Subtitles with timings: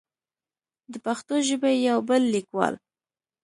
[0.91, 2.73] د پښتو ژبې يو بل ليکوال